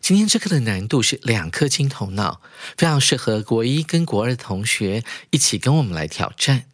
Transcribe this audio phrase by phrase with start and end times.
[0.00, 2.40] 今天这课的难度是两颗金头脑，
[2.76, 6.64] 非常适合国一跟国二的同学一起跟我们来挑战。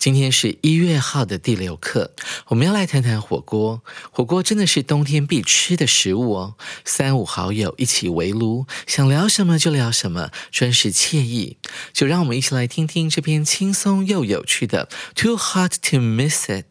[0.00, 2.12] 今天是一月号的第六课，
[2.48, 3.82] 我们要来谈谈火锅。
[4.10, 6.54] 火锅真的是冬天必吃的食物哦。
[6.84, 11.56] 三五好友一起围炉，想聊什么就聊什么，真是惬意。
[11.92, 14.88] 就让我们一起来听听这篇轻松又有趣的
[15.22, 16.64] 《Too Hot to Miss It》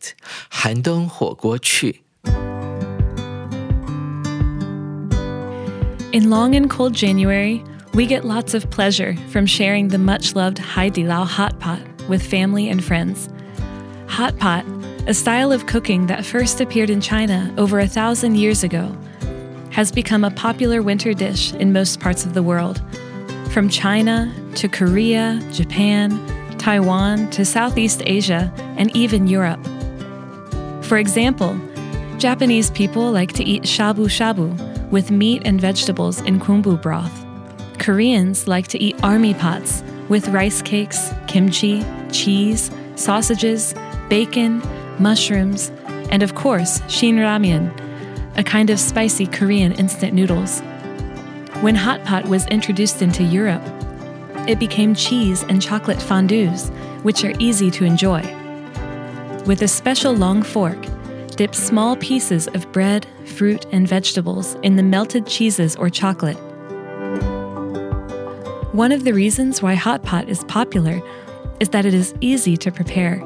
[0.50, 2.02] 寒冬火锅趣。
[6.12, 10.90] In long and cold January, we get lots of pleasure from sharing the much loved Hai
[10.90, 13.30] Di Lao hot pot with family and friends.
[14.08, 14.66] Hot pot,
[15.06, 18.92] a style of cooking that first appeared in China over a thousand years ago,
[19.70, 22.82] has become a popular winter dish in most parts of the world.
[23.52, 26.20] From China to Korea, Japan,
[26.58, 29.64] Taiwan to Southeast Asia, and even Europe.
[30.82, 31.56] For example,
[32.18, 34.58] Japanese people like to eat shabu shabu
[34.92, 37.26] with meat and vegetables in kumbu broth.
[37.80, 43.74] Koreans like to eat army pots with rice cakes, kimchi, cheese, sausages,
[44.10, 44.62] bacon,
[45.00, 45.72] mushrooms,
[46.12, 47.72] and of course, shin ramyun,
[48.38, 50.62] a kind of spicy Korean instant noodles.
[51.62, 53.62] When hot pot was introduced into Europe,
[54.48, 56.70] it became cheese and chocolate fondues,
[57.04, 58.22] which are easy to enjoy.
[59.46, 60.78] With a special long fork,
[61.36, 66.38] dip small pieces of bread, fruit, and vegetables in the melted cheeses or chocolate.
[68.74, 71.02] One of the reasons why hot pot is popular
[71.60, 73.26] is that it is easy to prepare.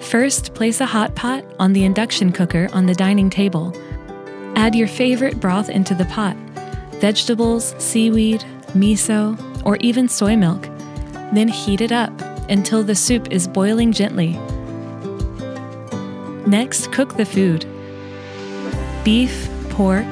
[0.00, 3.76] First, place a hot pot on the induction cooker on the dining table.
[4.56, 6.36] Add your favorite broth into the pot
[7.00, 10.68] vegetables, seaweed, miso, or even soy milk.
[11.32, 12.12] Then heat it up
[12.50, 14.38] until the soup is boiling gently.
[16.46, 17.64] Next, cook the food
[19.04, 20.06] beef, pork,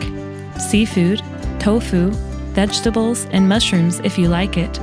[0.58, 1.22] seafood,
[1.58, 2.10] tofu,
[2.52, 4.80] vegetables, and mushrooms if you like it.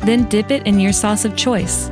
[0.00, 1.88] Then dip it in your sauce of choice.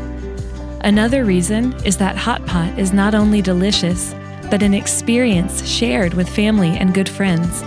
[0.82, 4.14] Another reason is that hot pot is not only delicious,
[4.50, 7.62] but an experience shared with family and good friends.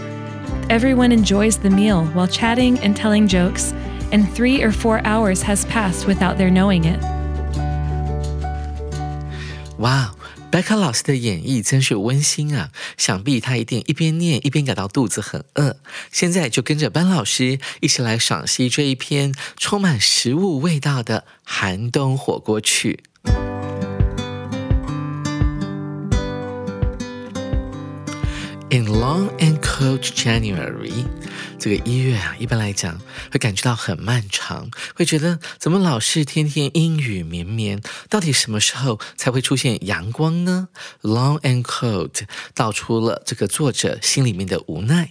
[0.69, 3.73] Everyone enjoys the meal while chatting and telling jokes,
[4.11, 7.01] and three or four hours has passed without their knowing it.
[9.77, 10.11] Wow.
[10.51, 12.71] 白卡老师的演绎真是温馨啊！
[12.97, 15.77] 想必他一定一边念一边感到肚子很饿。
[16.11, 23.03] 现在就跟着班老师一起来赏析这一篇充满食物味道的寒冬火锅曲。
[28.70, 31.06] In long and cold January，
[31.56, 33.00] 这个一月啊，一般来讲
[33.32, 37.80] 会感觉到很漫长，会觉得怎么老是天天阴雨绵绵？
[38.10, 40.68] 到底什么时候才会出现阳光呢？
[41.02, 42.22] Long and cold，
[42.54, 45.10] 道出了这个作者心里面的无奈。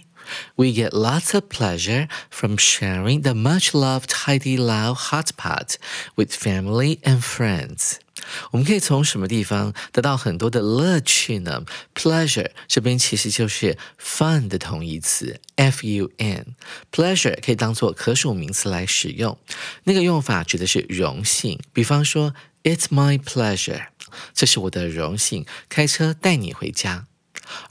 [0.56, 5.76] We get lots of pleasure from sharing the much loved Haidi Lao hot pot
[6.16, 8.00] with family and friends.
[8.51, 11.63] 我们可以从什么地方得到很多的乐趣呢
[11.95, 16.55] ？Pleasure 这边其实就是 fun 的同义词，f u n。
[16.91, 19.37] Pleasure 可以当做可数名词来使用，
[19.83, 21.59] 那个用法指的是荣幸。
[21.73, 23.87] 比方说，It's my pleasure，
[24.33, 27.07] 这是我的荣幸，开车带你回家。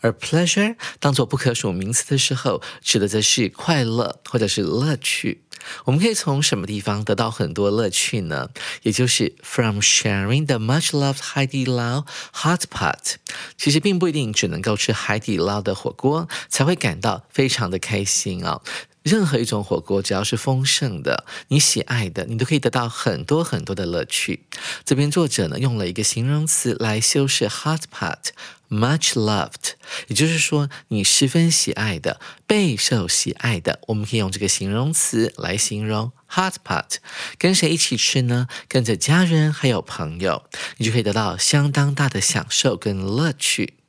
[0.01, 5.43] 而 pleasure 当做不可数名词的时候，指的则是快乐或者是乐趣。
[5.85, 8.49] 我们可以从什么地方得到很多乐趣呢？
[8.83, 12.05] 也就是 from sharing the much loved 海底捞
[12.35, 13.15] hot pot。
[13.57, 18.61] 其实并不一定只能够吃海底捞的火锅才会感到非常的开心啊。
[19.03, 24.45] 任何一种火锅，只要是丰盛的、你喜爱的，你都可以得到很多很多的乐趣。
[24.85, 29.73] 这边作者呢用了一个形容词来修饰 hot pot，much loved，
[30.09, 36.97] 也就是说你十分喜爱的、备受喜爱的，我们可以用这个形容词来形容 hot pot。
[37.39, 38.49] 跟谁一起吃呢？
[38.69, 40.45] 跟着家人还有朋友，
[40.77, 43.80] 你就可以得到相当大的享受跟乐趣。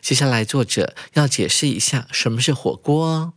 [0.00, 3.32] 接下来，作者要解释一下什么是火锅哦。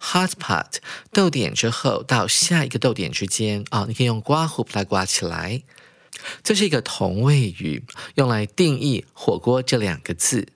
[0.00, 0.76] Hot pot，
[1.12, 5.62] 豆点之后到下一个豆点之间啊，你可以用刮胡把它刮起来。
[6.42, 7.84] 这是一个同位语，
[8.14, 10.48] 用来定义火锅这两个字。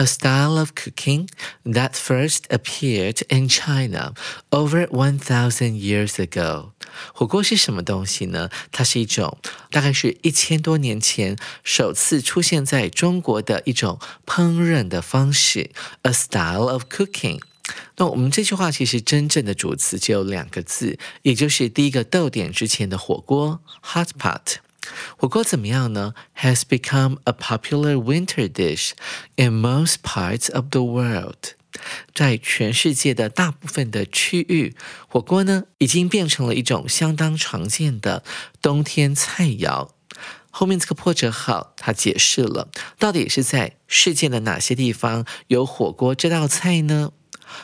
[0.00, 1.28] A style of cooking
[1.64, 4.14] that first appeared in China
[4.50, 6.70] over one thousand years ago。
[7.12, 8.48] 火锅是什么东西呢？
[8.70, 9.38] 它是一种
[9.72, 15.72] 大概是一千多年前首次出现在中国的一种烹饪的方式。
[16.02, 17.40] A style of cooking。
[17.96, 24.58] 那我们这句话其实真正的主词只有两个字，也就是第一个逗点之前的火锅 （hot pot）。
[25.16, 28.92] 火锅怎么样呢？Has become a popular winter dish
[29.36, 31.54] in most parts of the world。
[32.14, 34.74] 在全世界的大部分的区域，
[35.06, 38.24] 火锅呢已经变成了一种相当常见的
[38.60, 39.90] 冬天菜肴。
[40.50, 42.68] 后面这个破折号，它解释了
[42.98, 47.12] 到底是在世界的哪些地方有火锅这道菜呢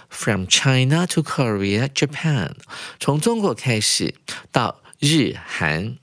[0.08, 2.52] ？From China to Korea, Japan，
[3.00, 4.14] 从中国开始
[4.52, 5.96] 到日韩，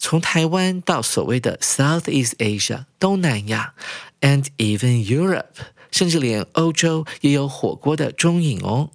[0.00, 3.74] 从台湾到所谓的 Southeast Asia 东南亚
[4.22, 5.44] ，and even Europe，
[5.92, 8.90] 甚至连欧洲也有火锅的踪影哦。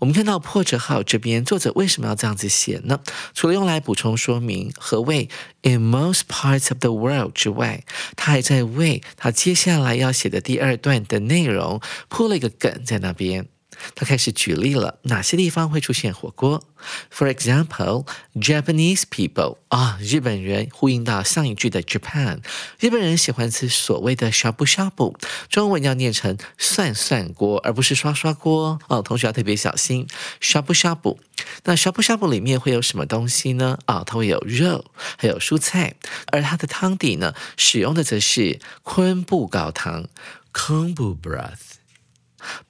[0.00, 3.00] 我们看到破折号这边，作者为什么要这样子写呢？
[3.32, 5.30] 除了用来补充说明何谓
[5.62, 7.84] in most parts of the world 之外，
[8.14, 13.46] 他还在为他接下来要写的第二段的内容铺了一个梗在那边。
[13.94, 16.62] 他开始举例了哪些地方会出现火锅。
[17.10, 22.40] For example, Japanese people 啊，日本人呼应到上一句的 Japan，
[22.80, 25.14] 日本人喜欢吃所谓的 shabu shabu，
[25.48, 29.00] 中文要念成涮涮锅，而不是刷刷锅哦。
[29.00, 30.08] 同学要特别小心
[30.40, 31.18] shabu shabu。
[31.64, 33.78] 那 shabu shabu 里面会有什么东西呢？
[33.86, 34.84] 啊，它会有肉，
[35.16, 35.94] 还有蔬菜，
[36.32, 40.08] 而它的汤底呢，使用的则是昆布高汤
[40.52, 41.71] （kombu broth）。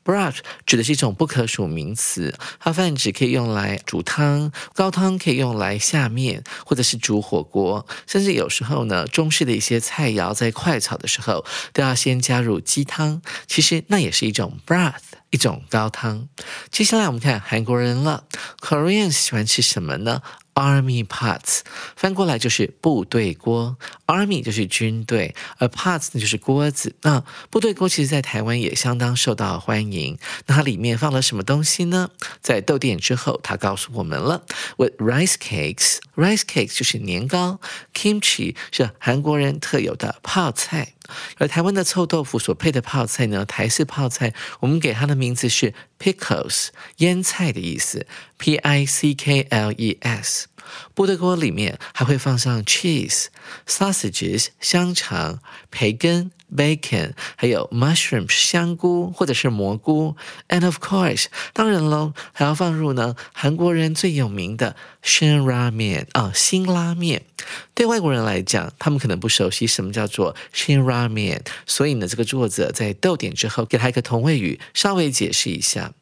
[0.05, 14.95] Broth 指的是一种不可数名词，它泛指可以用来煮汤，高汤可以用来下面，或者是煮火锅，甚至有时候呢，中式的一些菜肴在快炒的时候都要先加入鸡汤，其实那也是一种 broth，
[15.31, 16.29] 一种高汤。
[16.71, 18.25] 接下来我们看韩国人了
[18.61, 20.23] ，Koreans 喜欢吃什么呢
[20.55, 21.61] ？Army pots
[21.97, 23.77] 翻过来就是部队锅
[24.07, 26.95] ，Army 就是军队，而 pots 呢就是锅子。
[27.03, 30.19] 那部队锅其实，在台湾也相当受到欢迎。
[30.47, 32.11] 那它里面放了什么东西呢？
[32.41, 34.45] 在豆点之后，它告诉我们了
[34.77, 37.59] ：with rice cakes，rice cakes 就是年糕
[37.95, 40.95] ，kimchi 是韩国人特有的泡菜。
[41.39, 46.69] 而台湾的臭豆腐所配的泡菜呢，台式泡菜，我们给它的名字是 pickles，
[46.99, 48.07] 腌菜的意思
[48.39, 50.47] ，p i c k l e s。
[50.95, 53.27] 部队锅里面还会放上 cheese、
[53.67, 55.41] sausages 香肠、
[55.71, 60.17] 培根 bacon，还有 mushroom 香菇或者是蘑菇
[60.49, 67.23] ，and of course 当然喽，还要放入呢韩国人最有名的 shin 拉面啊辛拉面。
[67.75, 75.93] 对外国人来讲，他们可能不熟悉什么叫做 shin 拉面，所以呢，这个作者在逗点之后给他一个同位语，稍微解释一下。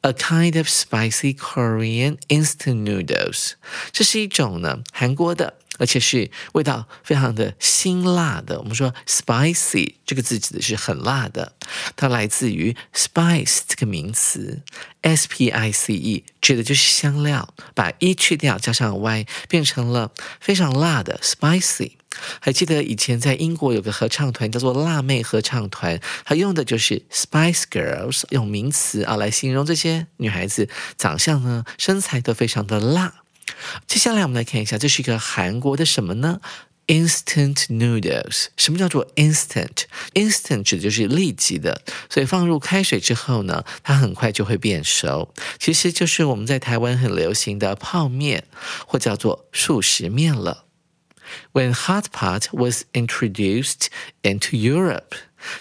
[0.00, 3.52] A kind of spicy Korean instant noodles，
[3.92, 8.60] 这是一种呢韩国的，而且是味道非常的辛辣的。
[8.60, 11.54] 我们说 spicy 这个字指的是很辣的，
[11.96, 14.62] 它来自于 spice 这个名词
[15.00, 21.92] ，s p i c e 指的就是香料，把 e 去掉加上 y 变成了非常辣的 spicy。
[22.40, 30.68] 还记得以前在英国有个合唱团叫做辣妹合唱团，它用的就是 Spice Girls，用名词啊来形容这些女孩子
[30.98, 33.19] 长相呢，身材都非常的辣。
[33.86, 36.40] 接下来我们来看一下，这是一个韩国的什么呢
[36.86, 38.46] ？Instant noodles。
[38.56, 45.32] 什么叫做 instant？instant 指的就是立即的，所以放入开水之后呢，它很快就会变熟。
[45.58, 48.44] 其实就是我们在台湾很流行的泡面，
[48.86, 50.64] 或叫做速食面了。
[51.52, 53.88] When hot pot was introduced
[54.22, 55.16] into Europe.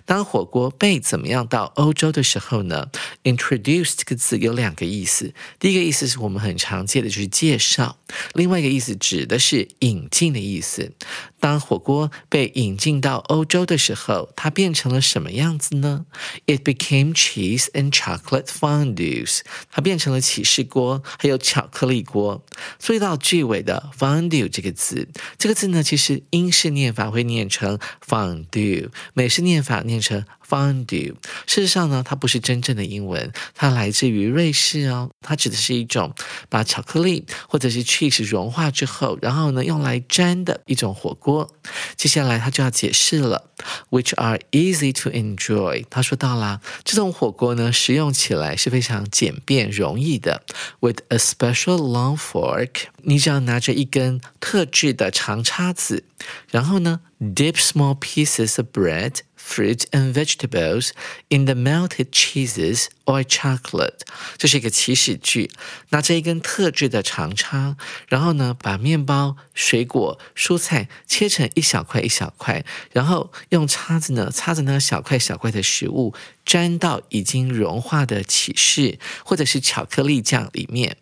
[0.05, 2.91] 当火锅被怎么样到欧洲的时候呢
[3.23, 7.95] ？Introduce 这个字有两个意思，第一个意思是我们很常见的，就是介绍；
[8.33, 10.91] 另外一个意思指的是引进的意思。
[11.39, 16.05] 当火锅被引进到欧洲的时候，它变成了什么样子呢
[16.45, 19.39] ？It became cheese and chocolate fondues。
[19.71, 22.43] 它变成了起司锅，还有巧克力锅。
[22.79, 30.25] 注意到句尾的 fondue 这个字，这个字呢，其实英式念法会念成 fondue，美式念法念成。
[30.49, 31.13] Fondue，
[31.45, 35.11] 事实上呢，它不是真正的英文，它来自于瑞士哦。
[35.21, 36.13] 它指的是一种
[36.49, 41.53] 把巧克力或者是 cheese 融化之后，然后呢用来沾的一种火锅。
[41.95, 43.51] 接下来他就要解释了
[43.91, 45.85] ，which are easy to enjoy。
[45.89, 50.43] 他说到啦，这种火锅呢，食用起来是非常简便容易的。
[50.79, 56.05] With a special long fork，你只要拿着一根特制的长叉子，
[56.49, 59.17] 然后呢，dip small pieces of bread。
[59.39, 60.93] Fruit and vegetables
[61.29, 64.01] in the melted cheeses boy chocolate，
[64.37, 65.49] 这是一个祈使句。
[65.89, 67.75] 拿着一根特制的长叉，
[68.07, 76.13] 然后呢，把面包、水果、蔬菜切成一小块一小块，然后用叉子呢，叉着那小块小块的食物。
[76.45, 80.97] 沾到已经融化的起士或者是巧克力酱里面。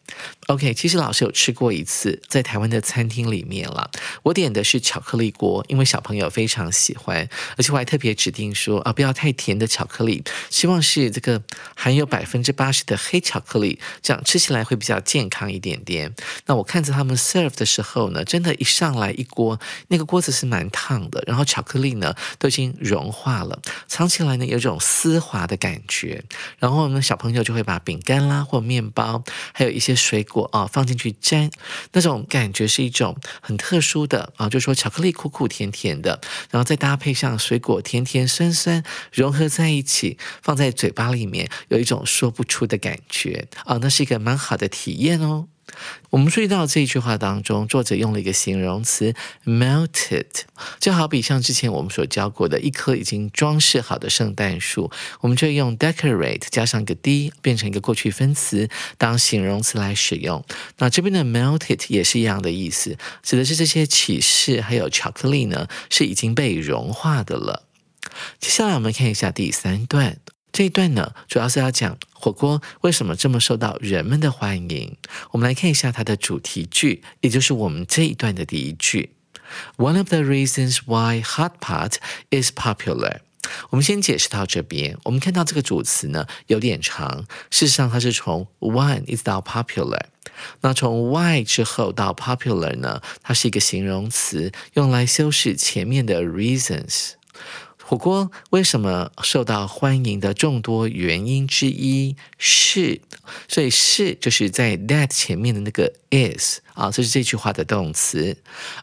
[0.48, 3.90] OK，其实老师有吃过一次，在台湾的餐厅里面了。
[4.24, 11.42] 我点的是巧克力锅，因为小朋友非常喜欢，而且我还特别指定说啊，不要太甜的巧克力，希望是这个
[11.78, 16.14] 含有百分之八十的黑巧克力，这样吃起来会比较健康一点点。
[16.46, 25.48] 那我看着他们 serve 的时候呢，真的，一上来一锅，那个锅子是蛮烫的，然后巧克力呢都已经融化了，尝起来呢有种丝滑。
[25.48, 26.22] 的感觉，
[26.60, 29.24] 然后呢，小朋友就会把饼干啦或面包，
[29.54, 31.50] 还有一些水果啊放进去沾，
[31.94, 36.20] 那种感觉是一种很特殊的啊，就是说巧克力苦苦甜甜的，
[36.52, 45.48] 然后再搭配上水果甜甜酸酸融合在一起，放在嘴巴里面有一种说不出的感觉啊，那是一个蛮好的体验哦。
[46.12, 49.14] 我们注意到这一句话当中，作者用了一个形容词
[49.46, 50.26] melted，
[50.80, 54.90] 就好比像之前我们所教过的一棵已经装饰好的圣诞树，
[55.20, 60.44] 我们就用 decorate 加上个 d，变成一个过去分词当形容词来使用。
[60.78, 67.64] 那这边的 melted 也是一样的意思，指的是这些启示还有巧克力呢是已经被融化的了。
[68.40, 70.18] 接下来我们看一下第三段。
[70.52, 74.98] 这一段呢，主要是要讲火锅为什么这么受到人们的欢迎。
[75.32, 79.12] 我们来看一下它的主题句，也就是我们这一段的第一句。
[79.78, 81.96] One of the reasons why hot pot
[82.32, 83.20] is popular。
[83.70, 84.98] 我们先解释到这边。
[85.04, 90.06] 我们看到这个主词呢有点长，事实上它是从 one 一直到 popular。
[90.62, 97.12] 那从 why 之后到 popular 呢，它是一个形容词，用来修饰前面的 reasons。
[97.90, 103.00] 火锅为什么受到欢迎的众多原因之一是，
[103.48, 106.60] 所以是就是在 that 前面的那个 is。
[106.78, 108.38] 啊，这是这句话的动词，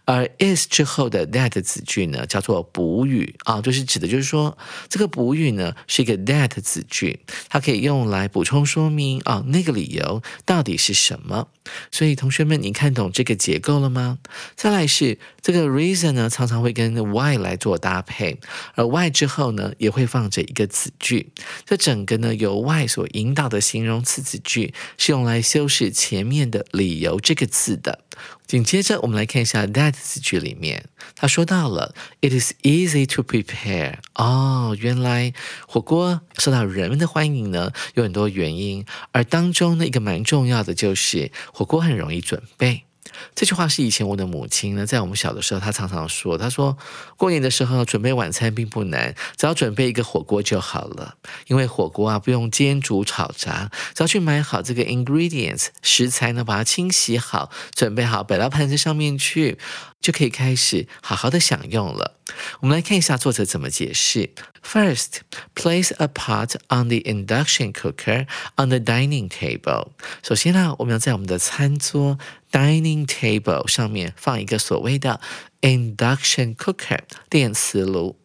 [0.05, 4.59] 而 is 之后的 that 子句呢，叫做补语啊，就是指的，就是说
[4.89, 11.47] 这个补语呢是一个 that 子句，它可以用来补充说明啊，那个理由到底是什么。
[11.93, 14.19] 所以同学们，你看懂这个结构了吗？
[14.57, 18.39] 再来是这个 reason 呢，常常会跟 why 来做搭配，
[18.75, 21.31] 而 why 之后呢，也会放着一个子句。
[21.65, 27.81] 这整个呢由 why 所引导的形容词子句，是用来修饰前面的理由这个字。
[27.85, 28.01] 的。
[28.49, 33.99] 紧接着，我们来看一下 that 词句里面，他说到了 "It is easy to prepare"。
[34.15, 35.33] 哦，原来
[35.69, 42.85] 火锅受到人们的欢迎呢，有很多原因，而当中呢，一个蛮重要的就是火锅很容易准备。
[43.35, 46.77] 这句话是以前我的母亲呢，在我们小的时候，她常常说：“她说
[47.17, 51.17] 过年的时候准备晚餐并不难，只要准备一个火锅就好了。
[51.47, 59.59] 因为火锅啊，不用煎煮炒炸，只要去买好这个 ingredients 食材呢，把它清洗好，准备好摆到盘子上面去。”
[60.05, 62.19] 就可以开始好好的享用了。
[62.61, 64.31] 我们来看一下作者怎么解释。
[64.63, 65.21] First,
[65.55, 68.27] place a pot on the induction cooker
[68.57, 69.89] on the dining table。
[70.23, 72.19] 首先呢，我们要在我们的餐桌
[72.51, 75.21] dining table 上面放一个所谓的
[75.61, 78.19] induction cooker 电磁炉。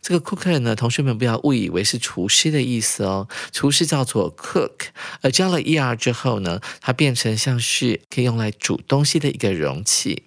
[0.00, 3.28] 这个 cooker 呢，同学们不要误以为是厨师的意思哦。
[3.52, 4.88] 厨师叫做 cook，
[5.20, 10.22] 而加了 er 之后呢，它变成像是可以用来煮东西的一个容器。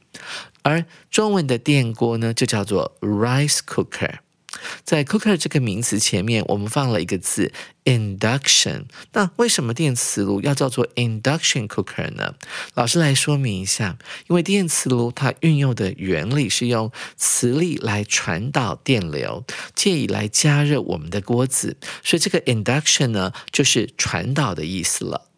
[0.64, 4.20] 而中文的电锅呢，就叫做 rice cooker。
[4.84, 7.52] 在 cooker 这个名词前面，我们放了一个字
[7.86, 8.84] induction。
[9.14, 12.36] 那为什么电磁炉要叫做 induction cooker 呢？
[12.76, 25.30] 老师来说明一下，因为电磁炉它运用的原理是用磁力来传导电流，借以来加热我们的锅子，所以这个 induction 呢就是传导的意思了。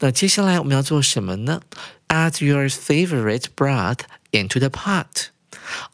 [0.00, 1.62] 那接下来我们要做什么呢
[2.08, 4.00] ？Add your favorite broth
[4.32, 5.28] into the pot。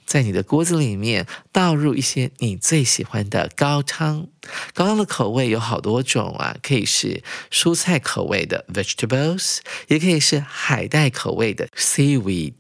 [0.07, 4.27] 在你的锅子里面倒入一些你最喜欢的高汤。
[4.73, 12.55] 高汤的口味有好多种啊，可以是蔬菜口味的 vegetables，也可以是海带口味的 seaweed，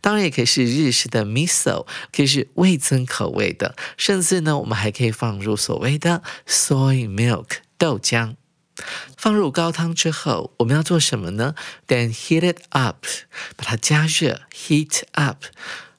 [0.00, 8.36] 当然也可以是日式的 miso，可以是味增口味的，甚至呢，我们还可以放入所谓的 soy milk 豆浆。
[9.16, 11.54] 放入高汤之后，我们要做什么呢
[11.86, 13.04] ？Then heat it up，
[13.56, 15.44] 把它加热，heat up。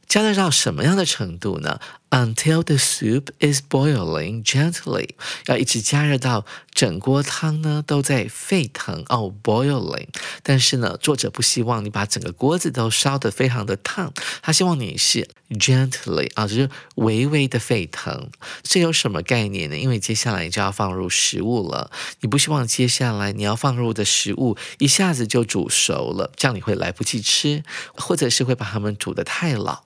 [0.05, 1.79] 加热到什么样的程度呢
[2.13, 5.15] ？Until the soup is boiling gently，
[5.47, 10.09] 要一直加热到整锅汤呢都在沸腾哦，boiling。
[10.43, 18.29] 但是呢，作者不希望你把整个锅子都烧得非常的烫，他希望你是 gently 啊，就是微微的沸腾。
[18.61, 19.75] 这有什么概念呢？
[19.75, 21.89] 因为接下来就要放入食物了，
[22.19, 27.63] 你不希望接下来你要放入的食物一下子就煮熟了，这样你会来不及吃，
[27.95, 29.85] 或者是会把它们煮得太老。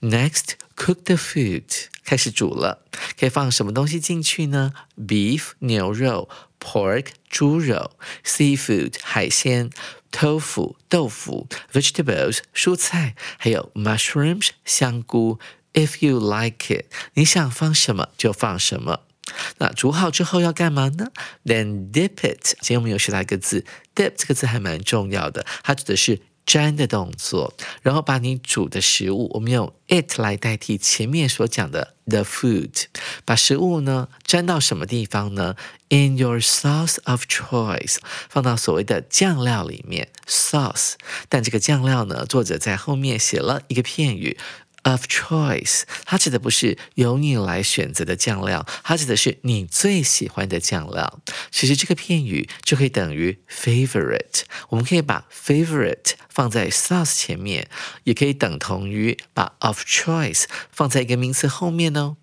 [0.00, 1.64] Next, cook the food.
[2.04, 2.84] 开始煮了，
[3.18, 6.28] 可以放什么东西进去呢？Beef 牛肉
[6.60, 7.90] ，Pork 猪肉
[8.24, 9.70] ，Seafood 海鲜
[10.12, 15.40] ，Tofu 豆腐，Vegetables 蔬菜，还有 Mushrooms 香菇。
[15.72, 19.00] If you like it，你想放什么就放什么。
[19.58, 21.08] 那煮好之后要干嘛呢
[21.44, 22.54] ？Then dip it。
[22.60, 23.64] 今天我们有学到一个字
[23.96, 26.20] ，dip 这个字还蛮重要的，它指的是。
[26.46, 32.84] 粘的动作，然后把你煮的食物，我们用 it 来代替前面所讲的 the food，
[33.24, 35.56] 把食物呢粘到什么地方呢
[35.88, 37.96] ？In your sauce of choice，
[38.28, 40.94] 放到所谓的酱料里面 sauce，
[41.28, 44.38] 但这个酱料呢，作者在后面写了一个片语。
[44.86, 51.20] Of choice，它指的不是由你来选择的酱料，它指的是你最喜欢的酱料。
[51.50, 57.68] 其实这个片语就可以等于 favorite，我们可以把 favorite 放在 sauce 前面，
[58.04, 62.16] 也可以等同于把 of choice 放在一个名词后面哦。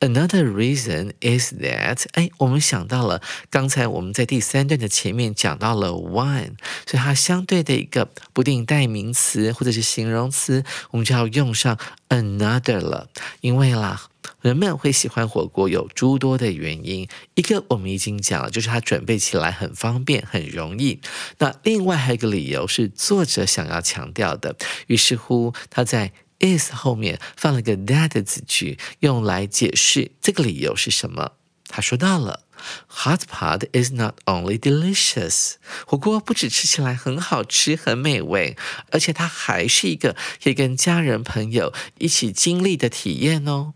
[0.00, 6.56] Another reason is that，哎，我们想到了刚才我们在第三段的前面讲到了 one，
[6.86, 11.78] 所以它相对的一个不定代名词或者是形容词，我们就要用上
[12.10, 13.08] another 了。
[13.40, 14.08] 因为啦，
[14.42, 21.00] 人们会喜欢火锅有诸多的原因，一个我们已经讲了，就是它准备起来很方便、很容易。
[21.38, 24.56] 那另外还有一个理由是作者想要强调的，
[24.88, 26.12] 于是乎他在。
[26.44, 31.32] Is 后面放了个 that 的子句，用来解释这个理由是什么。
[31.66, 32.44] 他说到了
[32.88, 35.54] ，hot pot is not only delicious，
[35.86, 38.56] 火锅不止吃起来很好吃、很美味，
[38.90, 43.72] 而且它还是一个可以跟家人朋友一起经历的体验哦。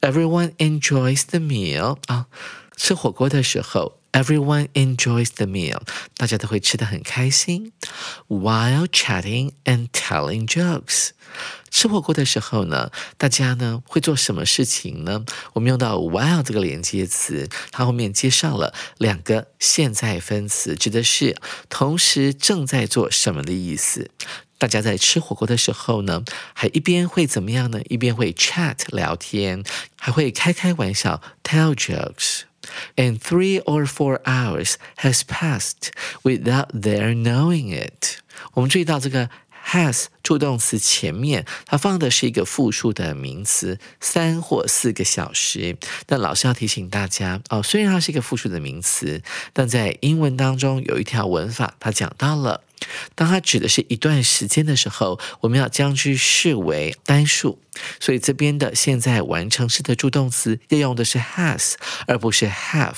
[0.00, 2.26] Everyone enjoys the meal 啊，
[2.76, 3.98] 吃火锅的时候。
[4.12, 5.80] Everyone enjoys the meal，
[6.18, 7.72] 大家都会吃得很开心。
[8.28, 11.12] While chatting and telling jokes，
[11.72, 15.24] 吃火锅的时候呢，大家呢会做什么事情呢？
[15.54, 21.36] 我们用到 while 这个连接词，它后面接上了两个现在分词，指的是
[21.70, 24.10] 同时正在做什么的意思。
[24.58, 27.80] 大家在吃火锅的时候呢，还一边会怎么样呢？
[27.88, 29.64] 一边会 chat 聊天，
[29.96, 32.42] 还会开开玩笑 tell jokes。
[32.96, 35.90] and three or four hours has passed
[36.22, 38.18] without their knowing it。
[38.54, 39.28] 我们注意到这个
[39.72, 45.76] has 助动词前面，它放的是一个复数的名词，三或四个小时。
[46.06, 52.62] 但老师要提醒大家哦，虽然它是一个复数的名词，但在英文当中有一条文法，它讲到了。
[53.14, 57.58] 当它指的是一段时间的时候，我们要将之视为单数，
[58.00, 61.74] 所以这边的现在完成式的助动词要用的是 has，
[62.06, 62.96] 而不是 have。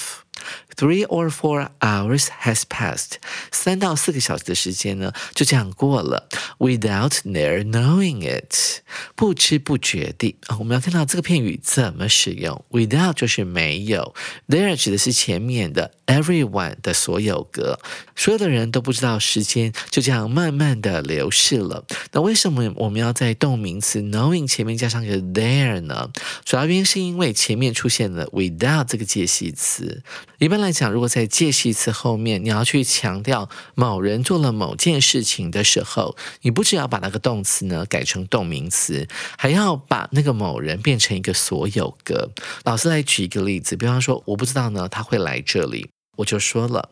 [0.77, 3.13] Three or four hours has passed，
[3.53, 8.83] 三到四个小时的时间呢，就这样过了，without their knowing it，
[9.15, 14.15] 不知不觉地啊，我们要看到这个片语怎么使用，without 就是没有
[14.49, 17.79] ，there 指的是前面的 everyone 的所有格，
[18.17, 21.85] 所有的人都不知道时间就这样慢慢的流逝了。
[22.13, 26.11] 那为什么我们要在动名词 knowing 前面加上个 there 呢？
[26.45, 30.03] 主要原因是因为前面出现了 without 这个介系词。
[30.39, 42.31] 一般再讲，如果在介系词后面你要去强调某人做了某件事情的时候，你不只要把那个动词呢改成动名词，还要把那个某人变成一个所有格。
[42.65, 46.89] 老师来举一个例子，比方说，我不知道呢他会来这里，我就说了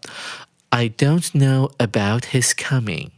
[0.69, 3.09] ，I don't know about his coming。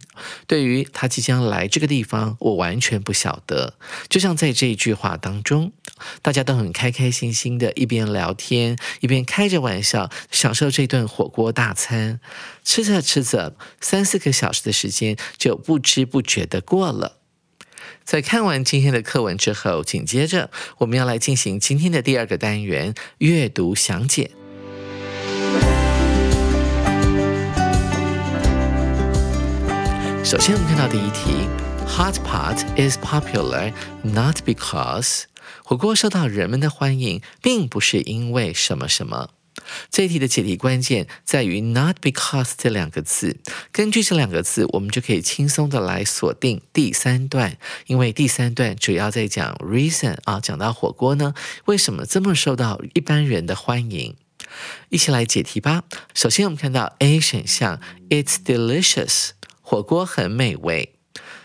[0.46, 3.74] 对于他即将来这个地方，我完全不晓得。
[4.08, 5.72] 就像在这一句话当中，
[6.22, 12.20] 大家都很开开心心的，一边聊天，一边开着玩笑，享受这顿火锅大餐。
[12.62, 17.18] 吃着吃着，三四个小时的时间就不知不觉的过了。
[18.04, 24.30] 在看完今天的课文之后，紧接着我们要来进行今天的第二个单元——阅读详解。
[30.24, 31.46] 首先，我们看到第一题
[31.86, 35.24] ：Hot pot is popular not because
[35.62, 39.28] 火锅受到人们的欢迎，并不是因为什么什么。
[39.90, 43.36] 这一题的解题关键在于 not because 这两个字。
[43.70, 51.34] 根据这两个字，我们就可以轻松的来锁定第三段，因为第三段主要在讲 reason 啊，讲到火锅呢，
[51.66, 54.16] 为什么这么受到一般人的欢迎？
[54.88, 55.82] 一起来解题吧。
[56.14, 59.32] 首先，我们看到 A 选项，It's delicious。
[59.64, 60.94] 火锅很美味。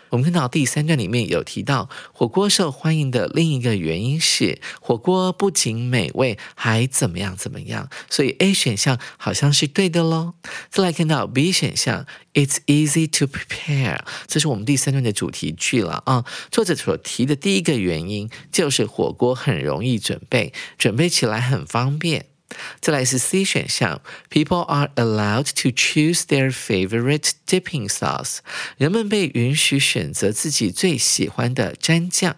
[0.10, 7.88] 我们看到第三段里面有提到，火锅受欢迎的另一个原因是，火锅不仅美味，还怎么样怎么样。
[8.10, 10.34] 所以 A 选项好像是对的喽。
[10.71, 16.25] 再来看到 B 选项，It's easy to prepare，这是我们第三段的主题句了啊。
[16.49, 22.29] 作者所提的第一个原因就是火锅很容易准备，准备起来很方便。
[22.80, 28.40] 再来是 C 选项，People are allowed to choose their favorite dipping sauce。
[28.78, 32.36] 人们被允许选择自己最喜欢的蘸酱。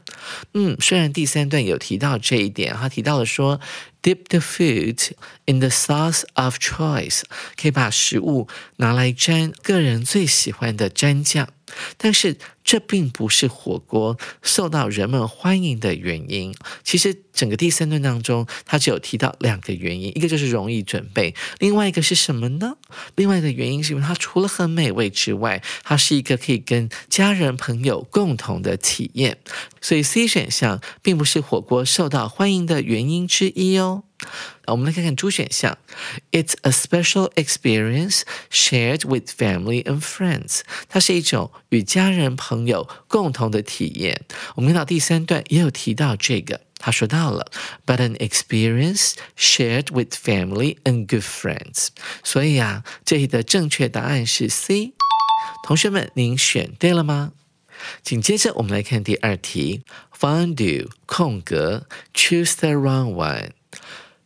[0.53, 3.59] 嗯，虽然第三段有提到这一点，他提到了说
[4.01, 5.11] ，dip the food
[5.45, 7.21] in the sauce of choice，
[7.55, 11.49] 可以把食物拿来沾个人最喜欢的蘸酱。
[11.95, 12.35] 但是
[12.65, 16.53] 这并不是火锅受到人们欢迎的原因。
[16.83, 22.75] 其实整个第三段当中，它只有提到两个原因，一个就是容易准备，另外一个是什么呢？
[23.15, 29.37] 另外一个原因是因为它除了很美味之外，它是一个可以跟家人朋友共同的体验。
[29.81, 34.03] 所以 C 选项并不是火锅受到欢迎的原因之一哦。
[34.67, 35.77] 我们来看看 D 选项
[36.31, 40.61] ，It's a special experience shared with family and friends。
[40.87, 44.21] 它是一种与家人朋友共同的体验。
[44.55, 47.51] 我们看到第三段也有提到这个，他说到了
[47.85, 51.87] ，but an experience shared with family and good friends。
[52.23, 54.93] 所以啊，这里的正确答案是 C。
[55.65, 57.31] 同学们，您选对了吗？
[58.03, 59.83] 紧接着我们来看第二题
[60.17, 63.51] ，Fondue 空格 choose the wrong one。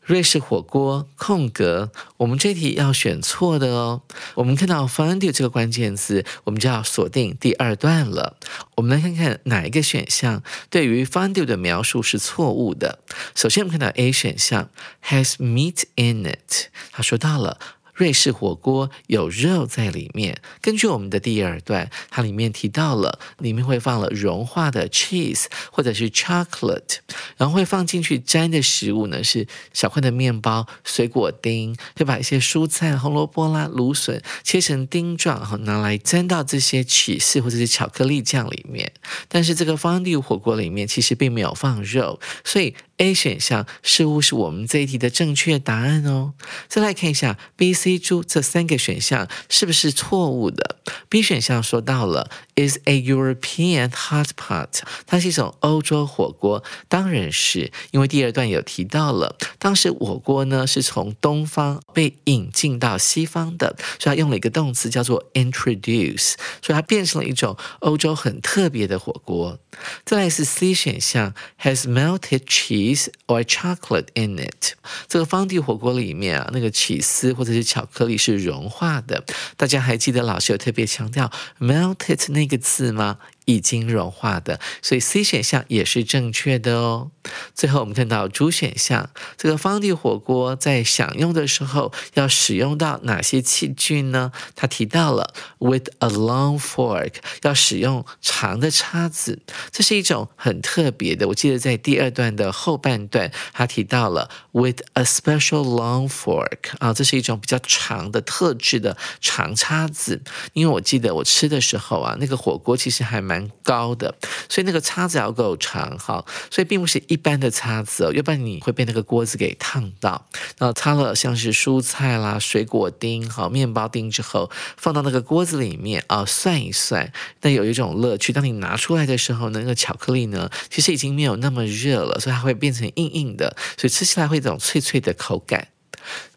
[0.01, 4.03] 瑞士火锅空格，我们这题要选错的哦。
[4.35, 8.37] 我们看到 fondue 这个关键词，我们就要锁定第二段了。
[8.75, 12.99] 我们来看看哪一个选项对于 fondue 的描述是错误的。
[13.33, 14.69] 首先，我们看到 A 选项
[15.05, 17.57] has meat in it，他说到了。
[17.95, 20.39] 瑞士火锅有肉在里面。
[20.61, 26.97] 根据我们的第二段，它里面提到了里面会放了融化的 cheese 或者是 chocolate，
[27.37, 38.91] 然后会放进去沾的食物呢是小块的面包、水果丁，会把一些蔬菜、红萝卜啦、芦笋切成丁状，哈，拿来沾到这些起司或者是巧克力酱里面。
[39.29, 42.75] 但是这个方地火锅里面其实并没有放肉，所以。
[42.97, 46.33] A 选项似乎是我们这一题的正确答案哦。
[46.69, 50.77] 再来看一下 B、C、D 这三个选项是不是错误的
[51.09, 54.69] ？B 选项说到了 is a European hot pot，
[55.05, 69.59] 它是一种欧洲火锅，当然是因为第二段有提到了，当时火锅呢是从东方被引进到西方的，所以它用了一个动词叫做 introduce，所以它变成了一种欧洲很特别的火锅。
[70.05, 72.84] 再来是 C 选项 has melted cheese。
[72.85, 74.73] Cheese or chocolate in it，
[75.07, 79.23] 这个方地火锅里面啊，那个起司或者是巧克力是融化的。
[79.57, 83.17] 大家还记得老师有特别强调 melted 那个字吗？
[83.45, 87.11] 已经融化的，所以 C 选项也是正确的哦。
[87.53, 94.31] 最后我们看到 D 选项，这个方地火锅在享用的时候要使用到哪些器具呢？
[94.55, 99.39] 他提到了 with a long fork，要使用长的叉子，
[99.71, 101.27] 这是一种很特别的。
[101.27, 110.21] 我记得在第二段的后半段，他提到了 with a special long fork，啊，这是一种比较长的特制的长叉子。
[110.53, 113.34] 因为我记得我吃的时候啊，那个火锅其实还蛮。
[113.35, 114.15] 蛮高的，
[114.47, 120.25] 所以那个叉子要够长哈，所以并不是一般的叉子哦，要不然你会被那个锅子给烫到。
[120.57, 128.31] 然后擦了像是蔬菜啦、水果丁、好面包丁之后，放到那个锅子里面啊，涮一涮，那有一种乐趣。
[128.31, 135.67] 当你拿出来的时候呢，那个巧克力呢，其实已经没有那么热了，所以它会变成硬硬的，所以吃起来会一种脆脆的口感。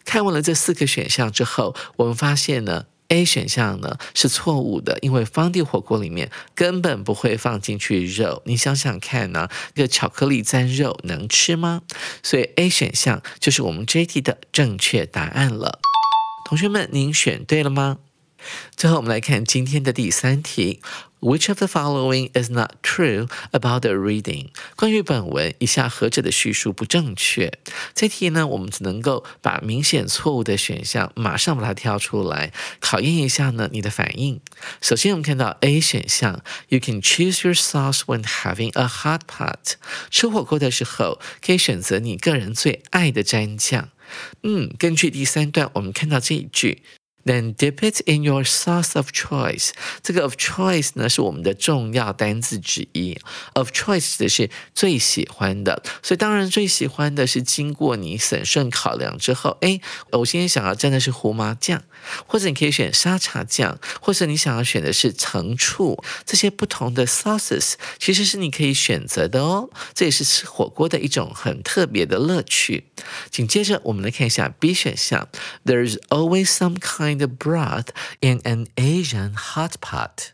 [0.05, 2.87] 看完了这四个选项之后，我们发现呢。
[3.09, 8.42] A 选项呢是错误的，因为方地火锅里面根本不会放进去肉。
[8.44, 11.83] 你想想看呢，那个巧克力沾肉能吃吗？
[12.23, 15.81] 所以 A 选项就是我们这题的正确答案了。
[16.47, 17.99] 同学们，您选对了吗？
[18.77, 20.81] 最后，我们来看今天的第三题。
[21.20, 24.51] Which of the following is not true about the reading？
[24.77, 27.53] 关于本文，以下何者的叙述不正确？
[27.92, 34.40] 这题呢，我们只能够把明显错误的选项马上把它挑出来，考验一下呢你的反应。
[34.81, 39.72] 首先，我们看到 A 选项，You can choose your sauce when having a hot pot。
[40.12, 43.88] 吃火锅的时候，可以选择你个人最爱的蘸酱。
[44.44, 46.83] 嗯，根据第三段，我们看到这一句。
[47.29, 49.73] Then dip it in your sauce of choice。
[50.03, 53.19] 这个 of choice 呢是我们的重要单字之一。
[53.53, 59.79] of choice 指的是最喜欢的，所以当然最喜欢的是经过你审慎考量之后，哎，
[60.12, 61.83] 我今天想要蘸的是胡麻酱，
[62.27, 69.69] 或者你可以选沙茶酱，或者你想要选的是橙醋，这些不同的 sauces 其实是你可以选择的哦。
[69.93, 72.85] 这也是吃火锅的一种很特别的乐趣。
[73.31, 75.29] 紧接着我们来看一下 B 选项
[75.67, 77.90] ，There's always some kind The broth
[78.22, 80.31] in an Asian hot pot.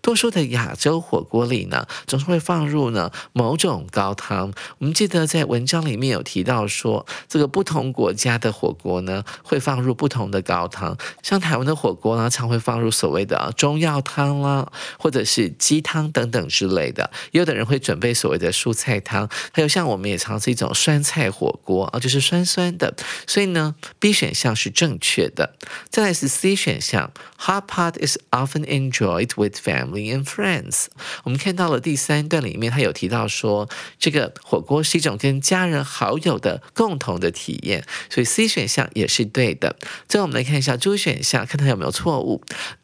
[0.00, 4.52] 多数的亚洲火锅里呢，总是会放入呢某种高汤。
[4.78, 10.96] 我们记得在文章里面有提到说，这个不同国家的火锅呢会放入不同的高汤。
[11.22, 17.10] 像台湾的火锅呢，常会放入所谓的中药汤啦，或者是鸡汤等等之类的。
[17.32, 22.94] 也有的人会准备所谓的蔬菜汤，还有像我们也常吃一种酸菜火锅啊，就是酸酸的。
[23.26, 25.56] 所以呢，B 选项是正确的。
[25.88, 30.86] 再来是 C 选项，Hot pot is often enjoyed with Family and friends，
[31.24, 33.68] 我们看到了第三段里面，他有提到说，
[33.98, 39.76] 这个火锅是一种跟家人好友的共同的体验，所以 C 选项也是对的。
[40.08, 42.42] 最后我们来看一下 D 选项，看它有没有错误。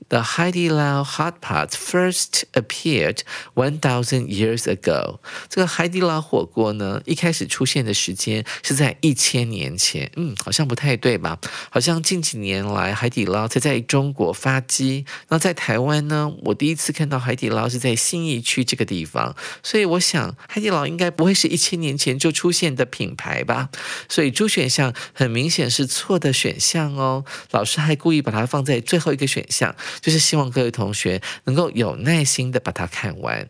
[0.08, 3.22] The Haidilao hot pot first appeared
[3.54, 5.18] one thousand years ago。
[5.48, 10.12] 这个海底捞火锅呢，一开始出现的时间是在一千年前。
[10.14, 11.38] 嗯，好像不太对吧？
[11.70, 15.04] 好像近几年来海底捞才在中国发迹。
[15.28, 23.70] 那在台湾呢，我第第一次看到海底捞是在信义区这个地方，所以我想海底捞应该不会是一千年前就出现的品牌吧。
[24.08, 27.24] 所以猪选项很明显是错的选项哦。
[27.52, 29.76] 老师还故意把它放在最后一个选项。
[30.00, 33.48] 就是希望各位同学能够有耐心的把它看完，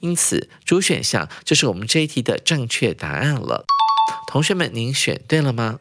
[0.00, 3.64] 因此主选项就是我们这一题的正确答案了。
[4.26, 5.78] 同学们，您选对了吗？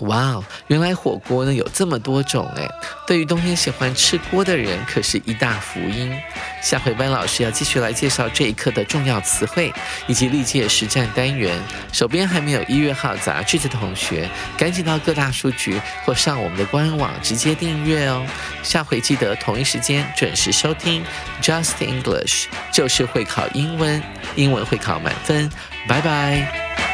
[0.00, 2.68] 哇哦，原来火锅呢有这么多种哎！
[3.06, 6.12] 对于冬天喜欢吃锅的人，可是一大福音。
[6.60, 9.72] 下回班老师要继续来介绍这一课的重要词汇
[10.06, 11.56] 以及历届实战单元。
[11.92, 18.26] 手边还没有一月号杂志的同学，赶紧到各大书局或上我们的官网直接订阅哦。
[18.62, 21.04] 下回记得同一时间准时收听
[21.40, 24.02] Just English，就是会考英文，
[24.34, 25.50] 英文会考满分。
[25.86, 26.93] 拜拜。